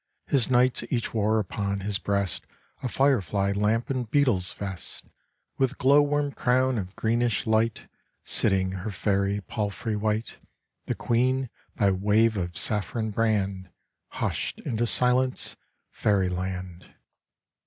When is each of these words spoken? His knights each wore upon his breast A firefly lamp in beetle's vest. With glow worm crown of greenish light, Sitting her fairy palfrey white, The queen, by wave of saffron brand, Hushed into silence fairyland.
His 0.25 0.49
knights 0.49 0.83
each 0.89 1.13
wore 1.13 1.37
upon 1.37 1.81
his 1.81 1.99
breast 1.99 2.47
A 2.81 2.87
firefly 2.89 3.51
lamp 3.55 3.91
in 3.91 4.05
beetle's 4.05 4.51
vest. 4.51 5.05
With 5.59 5.77
glow 5.77 6.01
worm 6.01 6.31
crown 6.31 6.79
of 6.79 6.95
greenish 6.95 7.45
light, 7.45 7.87
Sitting 8.23 8.71
her 8.71 8.89
fairy 8.89 9.41
palfrey 9.41 9.95
white, 9.95 10.39
The 10.87 10.95
queen, 10.95 11.51
by 11.75 11.91
wave 11.91 12.35
of 12.35 12.57
saffron 12.57 13.11
brand, 13.11 13.69
Hushed 14.07 14.57
into 14.61 14.87
silence 14.87 15.55
fairyland. 15.91 16.95